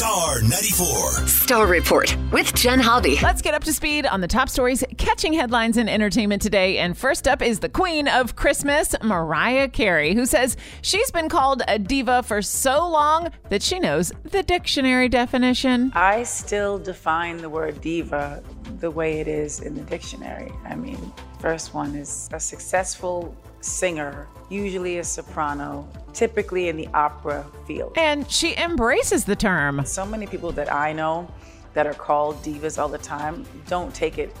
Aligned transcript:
Star 0.00 0.40
94. 0.40 1.26
Star 1.26 1.66
Report 1.66 2.16
with 2.32 2.54
Jenn 2.54 2.80
Hobby. 2.80 3.18
Let's 3.22 3.42
get 3.42 3.52
up 3.52 3.64
to 3.64 3.72
speed 3.74 4.06
on 4.06 4.22
the 4.22 4.26
top 4.26 4.48
stories 4.48 4.82
catching 4.96 5.34
headlines 5.34 5.76
in 5.76 5.90
entertainment 5.90 6.40
today. 6.40 6.78
And 6.78 6.96
first 6.96 7.28
up 7.28 7.42
is 7.42 7.60
the 7.60 7.68
queen 7.68 8.08
of 8.08 8.34
Christmas, 8.34 8.94
Mariah 9.02 9.68
Carey, 9.68 10.14
who 10.14 10.24
says 10.24 10.56
she's 10.80 11.10
been 11.10 11.28
called 11.28 11.62
a 11.68 11.78
diva 11.78 12.22
for 12.22 12.40
so 12.40 12.88
long 12.88 13.28
that 13.50 13.62
she 13.62 13.78
knows 13.78 14.10
the 14.22 14.42
dictionary 14.42 15.10
definition. 15.10 15.92
I 15.94 16.22
still 16.22 16.78
define 16.78 17.36
the 17.36 17.50
word 17.50 17.82
diva 17.82 18.42
the 18.78 18.90
way 18.90 19.20
it 19.20 19.28
is 19.28 19.60
in 19.60 19.74
the 19.74 19.82
dictionary. 19.82 20.52
I 20.64 20.74
mean, 20.74 21.12
first 21.40 21.74
one 21.74 21.94
is 21.94 22.28
a 22.32 22.40
successful 22.40 23.34
singer, 23.60 24.28
usually 24.48 24.98
a 24.98 25.04
soprano, 25.04 25.88
typically 26.12 26.68
in 26.68 26.76
the 26.76 26.88
opera 26.88 27.46
field. 27.66 27.92
And 27.96 28.30
she 28.30 28.56
embraces 28.56 29.24
the 29.24 29.36
term. 29.36 29.84
So 29.84 30.06
many 30.06 30.26
people 30.26 30.52
that 30.52 30.72
I 30.72 30.92
know 30.92 31.30
that 31.74 31.86
are 31.86 31.94
called 31.94 32.36
divas 32.42 32.80
all 32.80 32.88
the 32.88 32.98
time 32.98 33.44
don't 33.66 33.94
take 33.94 34.18
it, 34.18 34.34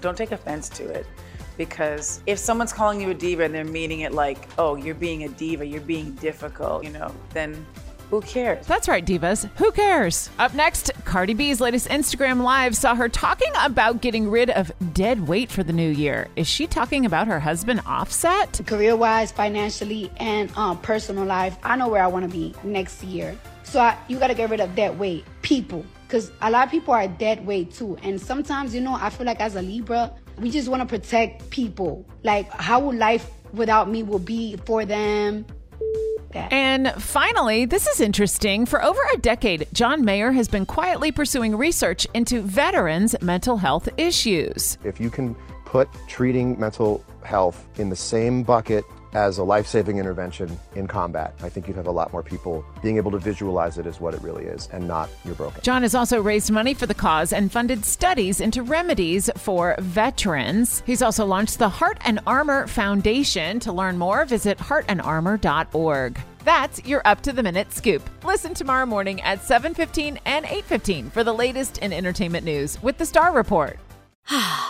don't 0.00 0.16
take 0.16 0.32
offense 0.32 0.68
to 0.70 0.88
it. 0.88 1.06
Because 1.56 2.22
if 2.26 2.38
someone's 2.38 2.72
calling 2.72 3.00
you 3.00 3.10
a 3.10 3.14
diva 3.14 3.44
and 3.44 3.54
they're 3.54 3.64
meaning 3.64 4.00
it 4.00 4.12
like, 4.12 4.48
oh, 4.56 4.76
you're 4.76 4.94
being 4.94 5.24
a 5.24 5.28
diva, 5.28 5.66
you're 5.66 5.82
being 5.82 6.12
difficult, 6.12 6.84
you 6.84 6.90
know, 6.90 7.12
then 7.34 7.66
who 8.10 8.20
cares? 8.20 8.66
That's 8.66 8.88
right, 8.88 9.04
divas. 9.04 9.48
Who 9.56 9.70
cares? 9.70 10.30
Up 10.38 10.52
next, 10.54 10.90
Cardi 11.04 11.32
B's 11.32 11.60
latest 11.60 11.88
Instagram 11.88 12.42
Live 12.42 12.76
saw 12.76 12.96
her 12.96 13.08
talking 13.08 13.52
about 13.62 14.00
getting 14.00 14.28
rid 14.28 14.50
of 14.50 14.72
dead 14.92 15.28
weight 15.28 15.50
for 15.50 15.62
the 15.62 15.72
new 15.72 15.88
year. 15.88 16.26
Is 16.34 16.48
she 16.48 16.66
talking 16.66 17.06
about 17.06 17.28
her 17.28 17.38
husband 17.38 17.82
Offset? 17.86 18.60
Career 18.66 18.96
wise, 18.96 19.30
financially, 19.30 20.10
and 20.16 20.50
um, 20.56 20.78
personal 20.78 21.24
life, 21.24 21.56
I 21.62 21.76
know 21.76 21.88
where 21.88 22.02
I 22.02 22.08
want 22.08 22.24
to 22.24 22.30
be 22.30 22.52
next 22.64 23.04
year. 23.04 23.38
So 23.62 23.78
I, 23.78 23.96
you 24.08 24.18
got 24.18 24.26
to 24.26 24.34
get 24.34 24.50
rid 24.50 24.58
of 24.58 24.74
dead 24.74 24.98
weight. 24.98 25.24
People. 25.42 25.86
Because 26.06 26.32
a 26.42 26.50
lot 26.50 26.64
of 26.64 26.72
people 26.72 26.92
are 26.92 27.06
dead 27.06 27.46
weight 27.46 27.72
too. 27.72 27.96
And 28.02 28.20
sometimes, 28.20 28.74
you 28.74 28.80
know, 28.80 28.94
I 29.00 29.10
feel 29.10 29.24
like 29.24 29.40
as 29.40 29.54
a 29.54 29.62
Libra, 29.62 30.12
we 30.38 30.50
just 30.50 30.68
want 30.68 30.82
to 30.82 30.86
protect 30.86 31.48
people. 31.50 32.04
Like, 32.24 32.50
how 32.50 32.80
would 32.80 32.96
life 32.96 33.30
without 33.52 33.88
me 33.88 34.02
will 34.02 34.18
be 34.18 34.56
for 34.66 34.84
them? 34.84 35.46
That. 36.32 36.52
And 36.52 36.92
finally, 36.98 37.64
this 37.64 37.86
is 37.86 38.00
interesting. 38.00 38.64
For 38.66 38.82
over 38.84 39.00
a 39.12 39.18
decade, 39.18 39.66
John 39.72 40.04
Mayer 40.04 40.30
has 40.32 40.48
been 40.48 40.64
quietly 40.64 41.10
pursuing 41.10 41.56
research 41.56 42.06
into 42.14 42.40
veterans' 42.42 43.16
mental 43.20 43.56
health 43.56 43.88
issues. 43.96 44.78
If 44.84 45.00
you 45.00 45.10
can 45.10 45.34
put 45.64 45.88
treating 46.08 46.58
mental 46.58 47.04
health 47.22 47.66
in 47.78 47.88
the 47.90 47.96
same 47.96 48.42
bucket 48.42 48.84
as 49.12 49.38
a 49.38 49.44
life 49.44 49.66
saving 49.66 49.98
intervention 49.98 50.58
in 50.74 50.86
combat. 50.86 51.34
I 51.42 51.48
think 51.48 51.66
you'd 51.66 51.76
have 51.76 51.86
a 51.86 51.92
lot 51.92 52.12
more 52.12 52.22
people 52.22 52.64
being 52.82 52.96
able 52.96 53.10
to 53.12 53.18
visualize 53.18 53.78
it 53.78 53.86
as 53.86 54.00
what 54.00 54.14
it 54.14 54.22
really 54.22 54.44
is 54.44 54.68
and 54.72 54.86
not 54.86 55.08
you're 55.24 55.34
broken. 55.34 55.62
John 55.62 55.82
has 55.82 55.94
also 55.94 56.20
raised 56.20 56.50
money 56.50 56.74
for 56.74 56.86
the 56.86 56.94
cause 56.94 57.32
and 57.32 57.50
funded 57.50 57.84
studies 57.84 58.40
into 58.40 58.62
remedies 58.62 59.30
for 59.36 59.74
veterans. 59.78 60.82
He's 60.86 61.02
also 61.02 61.26
launched 61.26 61.58
the 61.58 61.68
Heart 61.68 61.98
and 62.02 62.20
Armor 62.26 62.66
Foundation. 62.66 63.60
To 63.60 63.72
learn 63.72 63.98
more, 63.98 64.24
visit 64.24 64.58
heartandarmor.org. 64.58 66.20
That's 66.44 66.84
your 66.84 67.02
up 67.04 67.20
to 67.22 67.32
the 67.32 67.42
minute 67.42 67.72
scoop. 67.72 68.08
Listen 68.24 68.54
tomorrow 68.54 68.86
morning 68.86 69.20
at 69.20 69.40
7:15 69.42 70.18
and 70.24 70.46
8:15 70.46 71.10
for 71.10 71.22
the 71.22 71.34
latest 71.34 71.78
in 71.78 71.92
entertainment 71.92 72.44
news 72.44 72.82
with 72.82 72.96
the 72.96 73.06
Star 73.06 73.32
Report. 73.32 73.78